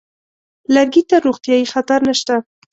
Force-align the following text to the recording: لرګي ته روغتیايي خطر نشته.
لرګي 0.73 1.03
ته 1.09 1.15
روغتیايي 1.25 1.65
خطر 1.73 1.99
نشته. 2.07 2.35